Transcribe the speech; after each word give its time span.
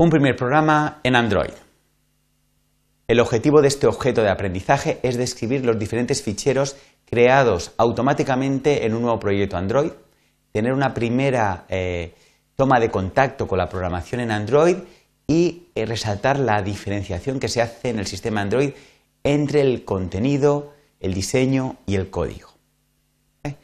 Un 0.00 0.10
primer 0.10 0.36
programa 0.36 1.00
en 1.02 1.16
Android. 1.16 1.50
El 3.08 3.18
objetivo 3.18 3.60
de 3.60 3.66
este 3.66 3.88
objeto 3.88 4.22
de 4.22 4.30
aprendizaje 4.30 5.00
es 5.02 5.16
describir 5.16 5.66
los 5.66 5.76
diferentes 5.76 6.22
ficheros 6.22 6.76
creados 7.04 7.72
automáticamente 7.78 8.86
en 8.86 8.94
un 8.94 9.02
nuevo 9.02 9.18
proyecto 9.18 9.56
Android, 9.56 9.90
tener 10.52 10.72
una 10.72 10.94
primera 10.94 11.64
eh, 11.68 12.14
toma 12.54 12.78
de 12.78 12.92
contacto 12.92 13.48
con 13.48 13.58
la 13.58 13.68
programación 13.68 14.20
en 14.20 14.30
Android 14.30 14.76
y 15.26 15.64
eh, 15.74 15.84
resaltar 15.84 16.38
la 16.38 16.62
diferenciación 16.62 17.40
que 17.40 17.48
se 17.48 17.60
hace 17.60 17.88
en 17.88 17.98
el 17.98 18.06
sistema 18.06 18.40
Android 18.40 18.70
entre 19.24 19.62
el 19.62 19.84
contenido, 19.84 20.74
el 21.00 21.12
diseño 21.12 21.78
y 21.86 21.96
el 21.96 22.08
código. 22.08 22.50
¿Eh? 23.42 23.56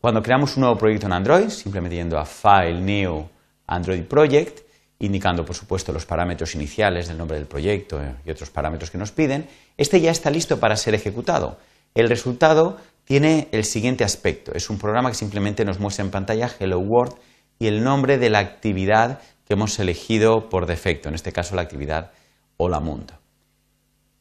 Cuando 0.00 0.22
creamos 0.22 0.56
un 0.56 0.60
nuevo 0.60 0.78
proyecto 0.78 1.06
en 1.06 1.14
Android, 1.14 1.48
simplemente 1.48 1.96
yendo 1.96 2.16
a 2.16 2.24
File, 2.24 2.80
New, 2.80 3.28
Android 3.66 4.04
Project, 4.04 4.69
indicando 5.00 5.44
por 5.44 5.56
supuesto 5.56 5.92
los 5.92 6.06
parámetros 6.06 6.54
iniciales 6.54 7.08
del 7.08 7.18
nombre 7.18 7.38
del 7.38 7.46
proyecto 7.46 8.00
y 8.24 8.30
otros 8.30 8.50
parámetros 8.50 8.90
que 8.90 8.98
nos 8.98 9.12
piden, 9.12 9.48
este 9.76 10.00
ya 10.00 10.10
está 10.10 10.30
listo 10.30 10.60
para 10.60 10.76
ser 10.76 10.94
ejecutado. 10.94 11.58
El 11.94 12.08
resultado 12.08 12.76
tiene 13.04 13.48
el 13.50 13.64
siguiente 13.64 14.04
aspecto. 14.04 14.52
Es 14.54 14.70
un 14.70 14.78
programa 14.78 15.10
que 15.10 15.16
simplemente 15.16 15.64
nos 15.64 15.80
muestra 15.80 16.04
en 16.04 16.10
pantalla 16.10 16.50
Hello 16.58 16.78
World 16.78 17.14
y 17.58 17.66
el 17.66 17.82
nombre 17.82 18.18
de 18.18 18.30
la 18.30 18.38
actividad 18.38 19.20
que 19.46 19.54
hemos 19.54 19.78
elegido 19.78 20.48
por 20.48 20.66
defecto, 20.66 21.08
en 21.08 21.14
este 21.14 21.32
caso 21.32 21.56
la 21.56 21.62
actividad 21.62 22.12
Hola 22.56 22.78
Mundo. 22.78 23.14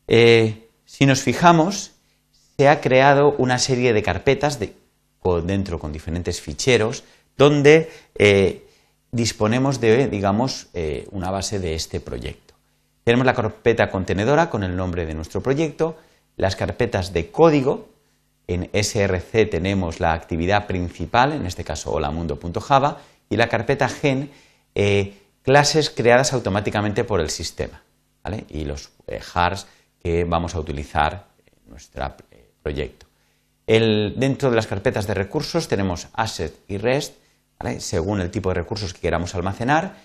Eh, 0.08 0.70
si 0.86 1.06
nos 1.06 1.22
fijamos, 1.22 1.92
se 2.58 2.68
ha 2.68 2.82
creado 2.82 3.36
una 3.38 3.60
serie 3.60 3.94
de 3.94 4.02
carpetas 4.02 4.60
dentro 5.46 5.78
con 5.78 5.92
diferentes 5.92 6.42
ficheros 6.42 7.04
donde 7.38 7.92
eh, 8.16 8.66
disponemos 9.12 9.80
de, 9.80 10.08
digamos, 10.08 10.68
eh, 10.74 11.08
una 11.12 11.32
base 11.32 11.60
de 11.60 11.74
este 11.74 12.00
proyecto. 12.00 12.54
Tenemos 13.04 13.26
la 13.26 13.34
carpeta 13.34 13.90
contenedora 13.90 14.50
con 14.50 14.64
el 14.64 14.76
nombre 14.76 15.06
de 15.06 15.14
nuestro 15.14 15.42
proyecto, 15.42 15.98
las 16.38 16.56
carpetas 16.56 17.12
de 17.12 17.32
código, 17.32 17.90
en 18.48 18.70
SRC 18.74 19.46
tenemos 19.46 20.00
la 20.00 20.14
actividad 20.14 20.66
principal, 20.66 21.34
en 21.34 21.46
este 21.46 21.64
caso 21.64 21.92
holamundo.java, 21.92 22.98
y 23.30 23.38
la 23.38 23.48
carpeta 23.48 23.90
gen, 23.90 24.32
eh, 24.74 25.18
clases 25.44 25.90
creadas 25.90 26.34
automáticamente 26.34 27.04
por 27.04 27.20
el 27.20 27.30
sistema, 27.30 27.84
y 28.48 28.66
los 28.66 28.92
eh, 29.08 29.20
jars 29.20 29.68
que 30.02 30.24
vamos 30.24 30.56
a 30.56 30.60
utilizar 30.60 31.28
en 31.46 31.70
nuestro 31.70 32.16
proyecto. 32.64 33.06
dentro 33.68 34.50
de 34.50 34.56
las 34.56 34.68
carpetas 34.68 35.06
de 35.06 35.14
recursos 35.14 35.68
tenemos 35.68 36.08
asset 36.14 36.56
y 36.68 36.78
rest, 36.78 37.16
según 37.80 38.22
el 38.22 38.32
tipo 38.32 38.50
de 38.50 38.56
recursos 38.56 38.94
que 38.94 39.02
queramos 39.02 39.36
almacenar. 39.36 39.98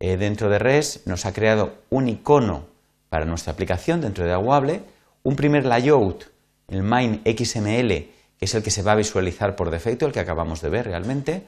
Eh, 0.00 0.16
dentro 0.16 0.48
de 0.48 0.58
REST 0.58 1.06
nos 1.06 1.26
ha 1.26 1.34
creado 1.34 1.74
un 1.90 2.08
icono 2.08 2.66
para 3.10 3.26
nuestra 3.26 3.52
aplicación 3.52 4.00
dentro 4.00 4.24
de 4.24 4.32
Aguable, 4.32 4.80
un 5.22 5.36
primer 5.36 5.66
layout, 5.66 6.32
el 6.68 6.82
main 6.82 7.20
XML, 7.24 7.88
que 7.88 8.44
es 8.46 8.54
el 8.54 8.62
que 8.62 8.70
se 8.70 8.82
va 8.82 8.92
a 8.92 8.96
visualizar 8.96 9.54
por 9.54 9.70
defecto, 9.70 10.06
el 10.06 10.12
que 10.12 10.20
acabamos 10.20 10.62
de 10.62 10.70
ver 10.70 10.86
realmente, 10.86 11.44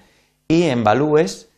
y 0.47 0.65
en 0.65 0.85
values 0.85 1.49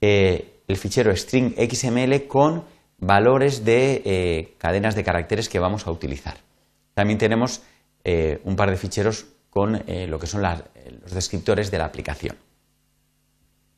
eh, 0.00 0.60
el 0.68 0.76
fichero 0.76 1.14
string 1.14 1.54
XML 1.56 2.28
con 2.28 2.64
valores 2.98 3.64
de 3.64 4.00
eh, 4.04 4.54
cadenas 4.58 4.94
de 4.94 5.02
caracteres 5.02 5.48
que 5.48 5.58
vamos 5.58 5.88
a 5.88 5.90
utilizar. 5.90 6.36
También 6.94 7.18
tenemos 7.18 7.62
un 8.44 8.54
par 8.54 8.68
de 8.70 8.76
ficheros 8.76 9.24
con 9.48 9.82
lo 9.86 10.18
que 10.18 10.26
son 10.26 10.42
los 10.42 11.14
descriptores 11.14 11.70
de 11.70 11.78
la 11.78 11.86
aplicación. 11.86 12.36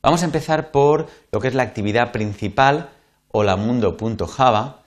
Vamos 0.01 0.21
a 0.21 0.25
empezar 0.25 0.71
por 0.71 1.07
lo 1.31 1.39
que 1.39 1.47
es 1.47 1.55
la 1.55 1.63
actividad 1.63 2.11
principal, 2.11 2.89
holamundo.java. 3.29 4.83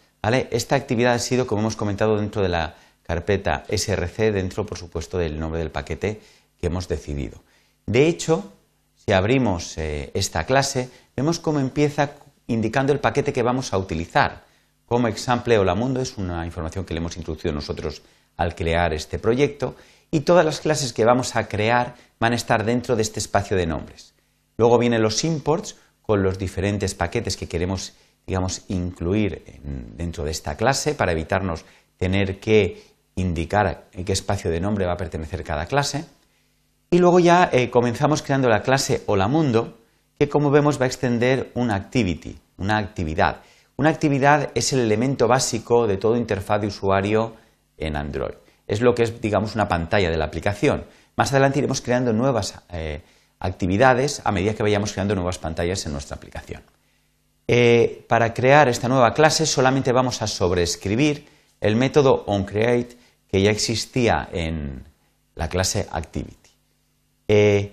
Esta 0.51 0.77
actividad 0.77 1.15
ha 1.15 1.19
sido, 1.19 1.47
como 1.47 1.63
hemos 1.63 1.77
comentado, 1.77 2.17
dentro 2.17 2.43
de 2.43 2.49
la 2.49 2.77
carpeta 3.03 3.65
src, 3.69 4.33
dentro, 4.33 4.65
por 4.65 4.79
supuesto, 4.79 5.19
del 5.19 5.39
nombre 5.39 5.59
del 5.59 5.71
paquete 5.71 6.21
que 6.61 6.67
hemos 6.69 6.87
decidido. 6.87 7.43
De 7.87 8.07
hecho, 8.07 8.53
si 8.95 9.13
abrimos 9.13 9.77
eh, 9.79 10.13
esta 10.15 10.45
clase, 10.45 10.91
vemos 11.17 11.41
cómo 11.41 11.59
empieza 11.59 12.13
indicando 12.47 12.93
el 12.93 13.01
paquete 13.01 13.33
que 13.33 13.43
vamos 13.43 13.73
a 13.73 13.79
utilizar. 13.79 14.45
Como 14.87 15.09
example 15.09 15.59
Holamundo 15.59 16.01
es 16.01 16.19
una 16.19 16.45
información 16.47 16.85
que 16.85 16.95
le 16.95 16.99
hemos 16.99 17.17
introducido 17.17 17.53
nosotros 17.53 18.03
al 18.37 18.55
crear 18.55 18.93
este 18.93 19.19
proyecto 19.19 19.75
y 20.11 20.21
todas 20.21 20.45
las 20.45 20.61
clases 20.61 20.93
que 20.93 21.05
vamos 21.05 21.37
a 21.37 21.49
crear 21.49 21.95
van 22.19 22.33
a 22.33 22.37
estar 22.37 22.65
dentro 22.65 22.97
de 22.97 23.03
este 23.03 23.21
espacio 23.21 23.57
de 23.57 23.67
nombres. 23.67 24.15
Luego 24.61 24.77
vienen 24.77 25.01
los 25.01 25.25
imports 25.25 25.79
con 26.03 26.23
los 26.23 26.39
diferentes 26.39 26.95
paquetes 26.95 27.39
que 27.39 27.49
queremos, 27.49 27.95
digamos, 28.27 28.67
incluir 28.69 29.43
dentro 29.97 30.23
de 30.23 30.33
esta 30.33 30.55
clase 30.55 30.95
para 30.95 31.13
evitarnos 31.13 31.65
tener 31.97 32.39
que 32.41 32.83
indicar 33.15 33.89
en 33.95 34.05
qué 34.05 34.13
espacio 34.13 34.51
de 34.51 34.61
nombre 34.61 34.85
va 34.85 34.93
a 34.93 34.99
pertenecer 34.99 35.45
cada 35.45 35.65
clase. 35.65 36.05
Y 36.91 36.99
luego 36.99 37.21
ya 37.21 37.49
eh, 37.51 37.71
comenzamos 37.71 38.21
creando 38.21 38.51
la 38.51 38.61
clase 38.61 39.03
Hola 39.07 39.29
Mundo, 39.29 39.79
que 40.19 40.29
como 40.29 40.51
vemos 40.51 40.79
va 40.79 40.85
a 40.85 40.89
extender 40.89 41.53
una 41.55 41.75
activity, 41.75 42.39
una 42.59 42.77
actividad. 42.77 43.41
Una 43.79 43.89
actividad 43.89 44.51
es 44.55 44.75
el 44.75 44.81
elemento 44.81 45.27
básico 45.27 45.87
de 45.87 45.97
todo 45.97 46.19
interfaz 46.19 46.61
de 46.61 46.67
usuario 46.67 47.35
en 47.79 47.97
Android. 47.97 48.35
Es 48.67 48.83
lo 48.83 48.95
que 48.95 49.05
es, 49.05 49.23
digamos, 49.23 49.55
una 49.55 49.69
pantalla 49.69 50.11
de 50.11 50.19
la 50.19 50.27
aplicación. 50.27 50.85
Más 51.17 51.33
adelante 51.33 51.61
iremos 51.61 51.81
creando 51.81 52.13
nuevas 52.13 52.63
eh, 52.71 53.01
actividades 53.41 54.21
a 54.25 54.31
medida 54.31 54.55
que 54.55 54.63
vayamos 54.63 54.93
creando 54.93 55.15
nuevas 55.15 55.39
pantallas 55.39 55.85
en 55.87 55.93
nuestra 55.93 56.17
aplicación. 56.17 56.63
Eh, 57.49 58.05
para 58.09 58.33
crear 58.33 58.69
esta 58.69 58.89
nueva 58.89 59.13
clase 59.13 59.45
solamente 59.45 59.91
vamos 59.91 60.23
a 60.23 60.29
sobreescribir 60.29 61.27
el 61.61 61.75
método 61.75 62.23
onCreate 62.27 62.97
que 63.27 63.43
ya 63.43 63.51
existía 63.51 64.29
en 64.33 64.85
la 65.35 65.49
clase 65.49 65.89
Activity. 65.91 66.51
Eh, 67.27 67.73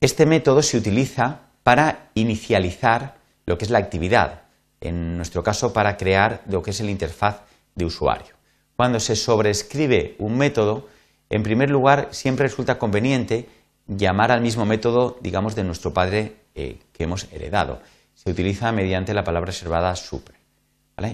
este 0.00 0.26
método 0.26 0.62
se 0.62 0.76
utiliza 0.76 1.42
para 1.62 2.10
inicializar 2.14 3.16
lo 3.46 3.58
que 3.58 3.64
es 3.64 3.70
la 3.70 3.78
actividad, 3.78 4.42
en 4.80 5.16
nuestro 5.16 5.42
caso 5.42 5.72
para 5.72 5.96
crear 5.96 6.42
lo 6.46 6.62
que 6.62 6.70
es 6.70 6.80
el 6.80 6.90
interfaz 6.90 7.42
de 7.74 7.84
usuario. 7.84 8.34
Cuando 8.76 8.98
se 8.98 9.14
sobreescribe 9.14 10.16
un 10.18 10.36
método, 10.36 10.88
en 11.30 11.42
primer 11.42 11.70
lugar 11.70 12.08
siempre 12.10 12.48
resulta 12.48 12.78
conveniente 12.78 13.48
llamar 13.96 14.32
al 14.32 14.40
mismo 14.40 14.64
método, 14.64 15.18
digamos, 15.20 15.54
de 15.54 15.64
nuestro 15.64 15.92
padre 15.92 16.36
eh, 16.54 16.78
que 16.92 17.04
hemos 17.04 17.26
heredado. 17.32 17.80
Se 18.14 18.30
utiliza 18.30 18.72
mediante 18.72 19.14
la 19.14 19.24
palabra 19.24 19.46
reservada 19.46 19.94
super. 19.96 20.42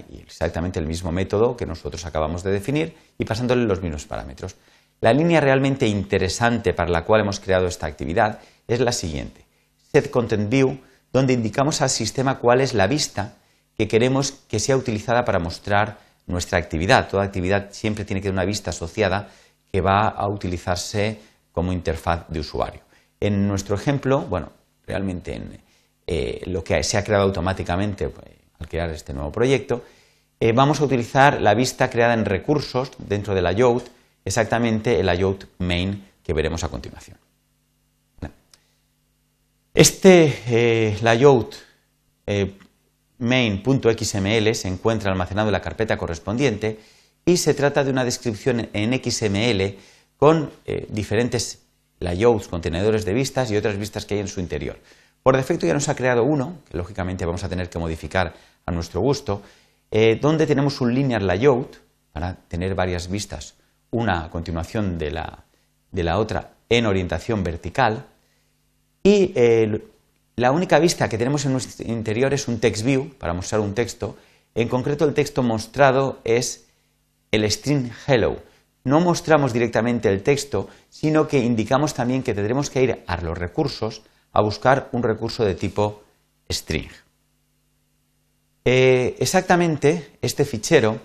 Y 0.09 0.19
exactamente 0.19 0.79
el 0.79 0.85
mismo 0.85 1.11
método 1.11 1.57
que 1.57 1.65
nosotros 1.65 2.05
acabamos 2.05 2.43
de 2.43 2.51
definir 2.51 2.95
y 3.17 3.25
pasándole 3.25 3.65
los 3.65 3.81
mismos 3.81 4.05
parámetros. 4.05 4.55
La 5.01 5.13
línea 5.13 5.39
realmente 5.39 5.87
interesante 5.87 6.73
para 6.73 6.89
la 6.89 7.05
cual 7.05 7.21
hemos 7.21 7.39
creado 7.39 7.67
esta 7.67 7.87
actividad 7.87 8.39
es 8.67 8.79
la 8.81 8.91
siguiente. 8.91 9.45
Set 9.91 10.09
Content 10.09 10.49
View, 10.49 10.79
donde 11.11 11.33
indicamos 11.33 11.81
al 11.81 11.89
sistema 11.89 12.37
cuál 12.37 12.61
es 12.61 12.73
la 12.73 12.87
vista 12.87 13.33
que 13.77 13.87
queremos 13.87 14.31
que 14.31 14.59
sea 14.59 14.77
utilizada 14.77 15.23
para 15.23 15.39
mostrar 15.39 15.97
nuestra 16.27 16.59
actividad. 16.59 17.07
Toda 17.07 17.23
actividad 17.23 17.69
siempre 17.71 18.05
tiene 18.05 18.19
que 18.21 18.27
tener 18.27 18.33
una 18.33 18.45
vista 18.45 18.71
asociada 18.71 19.29
que 19.71 19.81
va 19.81 20.09
a 20.09 20.27
utilizarse 20.29 21.19
como 21.59 21.73
interfaz 21.73 22.23
de 22.29 22.39
usuario. 22.39 22.79
En 23.19 23.45
nuestro 23.45 23.75
ejemplo, 23.75 24.21
bueno, 24.21 24.49
realmente 24.87 25.35
en, 25.35 25.59
eh, 26.07 26.41
lo 26.45 26.63
que 26.63 26.81
se 26.83 26.97
ha 26.97 27.03
creado 27.03 27.25
automáticamente 27.25 28.07
pues, 28.07 28.27
al 28.59 28.69
crear 28.69 28.89
este 28.91 29.13
nuevo 29.13 29.29
proyecto, 29.29 29.83
eh, 30.39 30.53
vamos 30.53 30.79
a 30.79 30.85
utilizar 30.85 31.41
la 31.41 31.53
vista 31.55 31.89
creada 31.89 32.13
en 32.13 32.23
recursos 32.23 32.91
dentro 32.97 33.35
de 33.35 33.41
layout, 33.41 33.89
exactamente 34.23 35.01
el 35.01 35.07
layout 35.07 35.49
main 35.57 36.07
que 36.23 36.31
veremos 36.31 36.63
a 36.63 36.69
continuación. 36.69 37.17
Este 39.73 40.33
eh, 40.47 40.97
layout 41.01 41.55
main.xml 43.17 44.55
se 44.55 44.67
encuentra 44.69 45.11
almacenado 45.11 45.49
en 45.49 45.53
la 45.53 45.61
carpeta 45.61 45.97
correspondiente 45.97 46.79
y 47.25 47.35
se 47.35 47.53
trata 47.53 47.83
de 47.83 47.91
una 47.91 48.05
descripción 48.05 48.69
en 48.71 48.93
XML 48.93 49.77
con 50.19 50.51
eh, 50.65 50.85
diferentes 50.89 51.63
layouts, 51.99 52.49
contenedores 52.49 53.05
de 53.05 53.13
vistas 53.13 53.49
y 53.49 53.57
otras 53.57 53.77
vistas 53.77 54.05
que 54.05 54.15
hay 54.15 54.19
en 54.19 54.27
su 54.27 54.41
interior. 54.41 54.77
Por 55.23 55.37
defecto 55.37 55.65
ya 55.65 55.73
nos 55.73 55.87
ha 55.87 55.95
creado 55.95 56.23
uno, 56.23 56.57
que 56.69 56.77
lógicamente 56.77 57.25
vamos 57.25 57.43
a 57.45 57.49
tener 57.49 57.69
que 57.69 57.79
modificar 57.79 58.33
a 58.65 58.71
nuestro 58.71 58.99
gusto, 58.99 59.41
eh, 59.89 60.19
donde 60.21 60.45
tenemos 60.45 60.81
un 60.81 60.93
linear 60.93 61.21
layout 61.21 61.77
para 62.11 62.35
tener 62.35 62.75
varias 62.75 63.09
vistas, 63.09 63.55
una 63.91 64.25
a 64.25 64.29
continuación 64.29 64.97
de 64.97 65.11
la, 65.11 66.17
otra 66.17 66.51
en 66.67 66.85
orientación 66.85 67.41
vertical, 67.41 68.05
y 69.01 69.31
eh, 69.35 69.81
la 70.35 70.51
única 70.51 70.79
vista 70.79 71.07
que 71.07 71.17
tenemos 71.17 71.45
en 71.45 71.53
nuestro 71.53 71.87
interior 71.87 72.33
es 72.33 72.49
un 72.49 72.59
text 72.59 72.83
view 72.83 73.13
para 73.17 73.33
mostrar 73.33 73.61
un 73.61 73.73
texto. 73.73 74.17
En 74.53 74.67
concreto, 74.67 75.05
el 75.05 75.13
texto 75.13 75.43
mostrado 75.43 76.19
es 76.25 76.67
el 77.31 77.49
string 77.49 77.89
hello, 78.07 78.41
no 78.83 78.99
mostramos 79.01 79.53
directamente 79.53 80.09
el 80.09 80.23
texto, 80.23 80.69
sino 80.89 81.27
que 81.27 81.39
indicamos 81.39 81.93
también 81.93 82.23
que 82.23 82.33
tendremos 82.33 82.69
que 82.69 82.83
ir 82.83 83.03
a 83.05 83.21
los 83.21 83.37
recursos 83.37 84.01
a 84.31 84.41
buscar 84.41 84.89
un 84.91 85.03
recurso 85.03 85.43
de 85.43 85.55
tipo 85.55 86.03
string. 86.51 86.89
Eh, 88.65 89.15
exactamente 89.19 90.17
este 90.21 90.45
fichero 90.45 90.99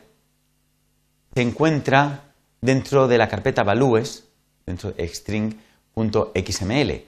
se 1.34 1.42
encuentra 1.42 2.34
dentro 2.60 3.08
de 3.08 3.18
la 3.18 3.28
carpeta 3.28 3.62
values, 3.62 4.24
dentro 4.66 4.92
de 4.92 5.08
string.xml. 5.08 7.04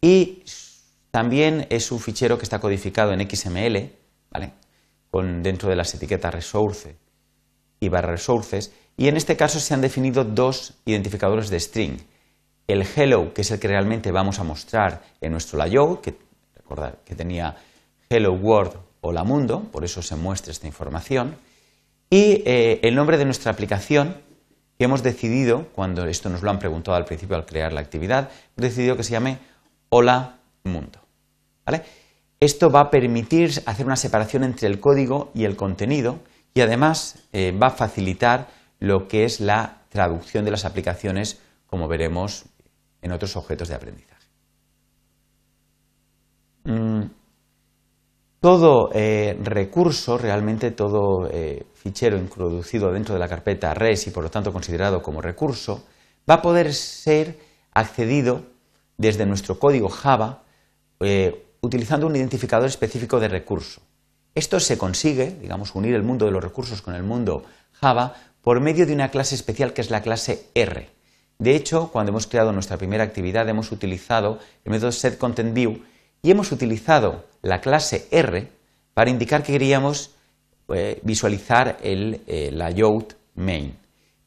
Y 0.00 0.42
también 1.10 1.66
es 1.70 1.92
un 1.92 2.00
fichero 2.00 2.38
que 2.38 2.44
está 2.44 2.58
codificado 2.58 3.12
en 3.12 3.28
XML, 3.28 3.92
¿vale? 4.30 4.52
Con, 5.10 5.42
dentro 5.42 5.68
de 5.68 5.76
las 5.76 5.94
etiquetas 5.94 6.34
resource 6.34 6.96
y 7.80 7.88
barra 7.88 8.12
resources. 8.12 8.72
Y 8.96 9.08
en 9.08 9.16
este 9.16 9.36
caso 9.36 9.60
se 9.60 9.74
han 9.74 9.80
definido 9.80 10.24
dos 10.24 10.74
identificadores 10.84 11.50
de 11.50 11.60
string. 11.60 11.98
El 12.66 12.86
hello, 12.96 13.32
que 13.34 13.42
es 13.42 13.50
el 13.50 13.58
que 13.58 13.68
realmente 13.68 14.12
vamos 14.12 14.38
a 14.38 14.44
mostrar 14.44 15.02
en 15.20 15.32
nuestro 15.32 15.58
layout, 15.58 16.00
que 16.00 16.16
recordad 16.54 16.94
que 17.04 17.14
tenía 17.14 17.56
hello 18.08 18.32
world 18.32 18.72
Hola 19.00 19.24
Mundo, 19.24 19.68
por 19.72 19.84
eso 19.84 20.00
se 20.00 20.14
muestra 20.14 20.52
esta 20.52 20.66
información, 20.66 21.36
y 22.08 22.42
eh, 22.44 22.78
el 22.82 22.94
nombre 22.94 23.18
de 23.18 23.24
nuestra 23.24 23.50
aplicación, 23.50 24.16
que 24.78 24.84
hemos 24.84 25.02
decidido, 25.02 25.68
cuando 25.74 26.06
esto 26.06 26.28
nos 26.28 26.42
lo 26.42 26.50
han 26.50 26.58
preguntado 26.58 26.96
al 26.96 27.04
principio 27.04 27.36
al 27.36 27.46
crear 27.46 27.72
la 27.72 27.80
actividad, 27.80 28.30
hemos 28.56 28.70
decidido 28.70 28.96
que 28.96 29.02
se 29.02 29.12
llame 29.12 29.38
Hola 29.88 30.38
Mundo. 30.64 31.00
Esto 32.40 32.70
va 32.70 32.80
a 32.80 32.90
permitir 32.90 33.62
hacer 33.66 33.86
una 33.86 33.96
separación 33.96 34.42
entre 34.42 34.66
el 34.66 34.80
código 34.80 35.30
y 35.32 35.44
el 35.44 35.54
contenido 35.54 36.18
y 36.54 36.60
además 36.60 37.20
eh, 37.32 37.52
va 37.52 37.68
a 37.68 37.70
facilitar 37.70 38.48
lo 38.82 39.06
que 39.06 39.24
es 39.24 39.38
la 39.38 39.82
traducción 39.90 40.44
de 40.44 40.50
las 40.50 40.64
aplicaciones, 40.64 41.40
como 41.68 41.86
veremos 41.86 42.46
en 43.00 43.12
otros 43.12 43.36
objetos 43.36 43.68
de 43.68 43.76
aprendizaje. 43.76 44.26
Mm, 46.64 47.02
todo 48.40 48.90
eh, 48.92 49.38
recurso, 49.40 50.18
realmente 50.18 50.72
todo 50.72 51.28
eh, 51.30 51.64
fichero 51.74 52.18
introducido 52.18 52.90
dentro 52.90 53.14
de 53.14 53.20
la 53.20 53.28
carpeta 53.28 53.72
res 53.72 54.08
y 54.08 54.10
por 54.10 54.24
lo 54.24 54.30
tanto 54.30 54.52
considerado 54.52 55.00
como 55.00 55.22
recurso, 55.22 55.84
va 56.28 56.34
a 56.34 56.42
poder 56.42 56.74
ser 56.74 57.38
accedido 57.72 58.42
desde 58.98 59.26
nuestro 59.26 59.60
código 59.60 59.90
Java 59.90 60.42
eh, 60.98 61.46
utilizando 61.60 62.08
un 62.08 62.16
identificador 62.16 62.66
específico 62.66 63.20
de 63.20 63.28
recurso. 63.28 63.80
Esto 64.34 64.58
se 64.58 64.76
consigue, 64.76 65.36
digamos, 65.40 65.72
unir 65.76 65.94
el 65.94 66.02
mundo 66.02 66.26
de 66.26 66.32
los 66.32 66.42
recursos 66.42 66.82
con 66.82 66.96
el 66.96 67.04
mundo 67.04 67.44
Java 67.74 68.14
por 68.42 68.60
medio 68.60 68.86
de 68.86 68.92
una 68.92 69.10
clase 69.10 69.34
especial 69.34 69.72
que 69.72 69.80
es 69.80 69.90
la 69.90 70.02
clase 70.02 70.46
R. 70.54 70.90
De 71.38 71.56
hecho, 71.56 71.90
cuando 71.90 72.10
hemos 72.10 72.26
creado 72.26 72.52
nuestra 72.52 72.76
primera 72.76 73.04
actividad 73.04 73.48
hemos 73.48 73.72
utilizado 73.72 74.38
el 74.64 74.72
método 74.72 74.92
setContentView 74.92 75.82
y 76.22 76.30
hemos 76.30 76.52
utilizado 76.52 77.24
la 77.40 77.60
clase 77.60 78.06
R 78.10 78.48
para 78.94 79.10
indicar 79.10 79.42
que 79.42 79.52
queríamos 79.52 80.10
eh, 80.68 81.00
visualizar 81.02 81.78
el 81.82 82.20
eh, 82.26 82.50
layout 82.52 83.14
main. 83.34 83.76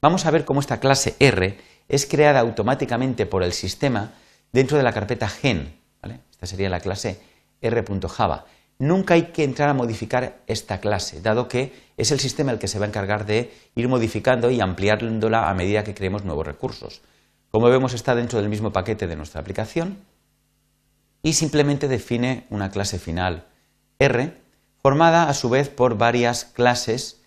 Vamos 0.02 0.26
a 0.26 0.32
ver 0.32 0.46
cómo 0.46 0.60
esta 0.60 0.80
clase 0.80 1.16
R 1.20 1.58
es 1.88 2.06
creada 2.06 2.40
automáticamente 2.40 3.26
por 3.26 3.44
el 3.44 3.54
sistema 3.54 4.14
dentro 4.52 4.78
de 4.78 4.84
la 4.84 4.94
carpeta 4.94 5.30
gen. 5.30 5.74
Esta 6.32 6.48
sería 6.48 6.70
la 6.70 6.80
clase 6.80 7.20
r.java. 7.62 8.46
Nunca 8.78 9.14
hay 9.14 9.28
que 9.28 9.44
entrar 9.44 9.70
a 9.70 9.74
modificar 9.74 10.42
esta 10.48 10.80
clase, 10.80 11.22
dado 11.22 11.48
que 11.48 11.74
es 11.98 12.12
el 12.12 12.20
sistema 12.20 12.52
el 12.52 12.60
que 12.60 12.68
se 12.68 12.78
va 12.78 12.86
a 12.86 12.90
encargar 12.90 13.26
de 13.26 13.54
ir 13.76 13.88
modificando 13.88 14.52
y 14.52 14.60
ampliándola 14.60 15.50
a 15.50 15.54
medida 15.54 15.84
que 15.84 15.96
creemos 15.96 16.26
nuevos 16.26 16.46
recursos. 16.46 17.02
Como 17.52 17.70
vemos, 17.70 17.94
está 17.94 18.16
dentro 18.16 18.40
del 18.40 18.50
mismo 18.50 18.74
paquete 18.74 19.08
de 19.08 19.16
nuestra 19.16 19.40
aplicación 19.40 20.00
y 21.24 21.34
simplemente 21.34 21.88
define 21.88 22.46
una 22.50 22.70
clase 22.70 23.00
final 23.00 23.46
R, 23.98 24.34
formada 24.82 25.30
a 25.30 25.34
su 25.34 25.50
vez 25.50 25.70
por 25.70 25.98
varias 25.98 26.44
clases 26.46 27.22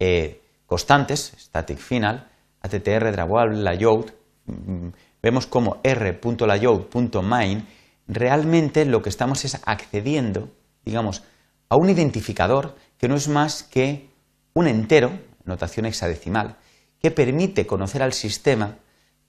eh, 0.00 0.42
constantes, 0.66 1.32
static 1.38 1.78
final, 1.78 2.28
attr, 2.60 3.12
drawable, 3.12 3.62
layout. 3.62 4.12
Mm, 4.46 4.88
vemos 5.22 5.46
como 5.46 5.80
r.layout.main 5.84 7.66
realmente 8.08 8.84
lo 8.84 9.00
que 9.02 9.10
estamos 9.10 9.44
es 9.44 9.60
accediendo, 9.64 10.50
digamos, 10.88 11.22
a 11.68 11.76
un 11.76 11.90
identificador 11.90 12.74
que 12.96 13.08
no 13.08 13.14
es 13.14 13.28
más 13.28 13.62
que 13.62 14.08
un 14.54 14.66
entero, 14.66 15.18
notación 15.44 15.86
hexadecimal, 15.86 16.56
que 17.00 17.10
permite 17.10 17.66
conocer 17.66 18.02
al 18.02 18.12
sistema 18.12 18.78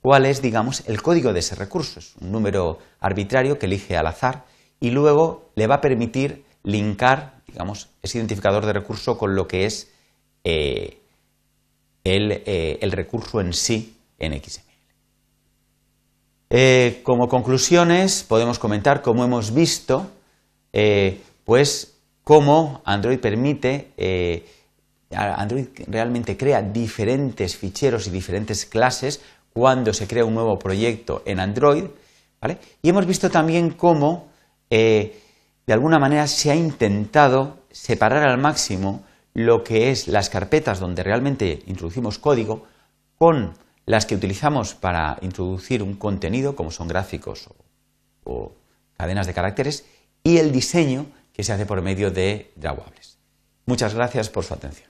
cuál 0.02 0.26
es, 0.26 0.42
digamos, 0.42 0.88
el 0.88 1.02
código 1.02 1.34
de 1.34 1.40
ese 1.40 1.56
recurso. 1.56 2.00
Es 2.00 2.16
un 2.22 2.32
número 2.32 2.80
arbitrario 3.00 3.60
que 3.60 3.66
elige 3.66 3.98
al 3.98 4.08
azar 4.08 4.46
y 4.80 4.92
luego 4.92 5.52
le 5.56 5.68
va 5.68 5.76
a 5.76 5.82
permitir 5.82 6.46
linkar, 6.64 7.42
digamos, 7.48 7.90
ese 8.02 8.18
identificador 8.18 8.66
de 8.66 8.74
recurso 8.74 9.18
con 9.18 9.36
lo 9.36 9.48
que 9.48 9.66
es 9.66 9.92
eh, 10.44 11.02
eh, 12.04 12.78
el, 12.82 12.92
recurso 12.92 13.42
en 13.42 13.54
sí 13.54 13.98
en 14.18 14.34
XML. 14.42 14.64
Eh, 16.52 17.02
como 17.04 17.28
conclusiones, 17.28 18.24
podemos 18.24 18.58
comentar, 18.58 19.02
como 19.02 19.24
hemos 19.24 19.54
visto, 19.54 20.10
pues 21.50 21.96
cómo 22.24 22.84
Android 22.86 23.18
permite, 23.18 24.46
Android 25.10 25.66
realmente 25.88 26.38
crea 26.38 26.62
diferentes 26.62 27.58
ficheros 27.58 28.06
y 28.06 28.12
diferentes 28.12 28.68
clases 28.68 29.20
cuando 29.52 29.92
se 29.92 30.06
crea 30.06 30.26
un 30.26 30.36
nuevo 30.36 30.60
proyecto 30.60 31.24
en 31.26 31.40
Android, 31.40 31.86
¿vale? 32.40 32.60
Y 32.84 32.90
hemos 32.90 33.08
visto 33.08 33.32
también 33.32 33.72
cómo, 33.72 34.28
eh, 34.70 35.24
de 35.66 35.74
alguna 35.74 35.98
manera, 35.98 36.28
se 36.28 36.52
ha 36.52 36.56
intentado 36.56 37.58
separar 37.72 38.30
al 38.30 38.38
máximo 38.38 39.04
lo 39.34 39.64
que 39.64 39.90
es 39.90 40.08
las 40.08 40.30
carpetas 40.30 40.80
donde 40.80 41.02
realmente 41.02 41.64
introducimos 41.66 42.20
código 42.20 42.68
con 43.18 43.56
las 43.88 44.06
que 44.06 44.14
utilizamos 44.14 44.76
para 44.76 45.18
introducir 45.22 45.82
un 45.82 45.96
contenido, 45.96 46.56
como 46.56 46.70
son 46.70 46.88
gráficos 46.88 47.50
o, 48.24 48.52
cadenas 48.98 49.26
de 49.26 49.34
caracteres, 49.34 49.88
y 50.24 50.38
el 50.38 50.52
diseño 50.52 51.08
que 51.40 51.44
se 51.46 51.54
hace 51.54 51.66
por 51.66 51.82
medio 51.82 52.12
de 52.12 52.52
drawables. 52.58 53.18
Muchas 53.66 53.94
gracias 53.94 54.28
por 54.28 54.44
su 54.44 54.54
atención. 54.54 54.89